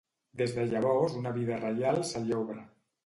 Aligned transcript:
Des 0.39 0.53
de 0.55 0.63
llavors 0.71 1.17
una 1.19 1.33
via 1.35 1.59
reial 1.65 2.03
se 2.13 2.23
li 2.25 2.37
obre. 2.43 2.65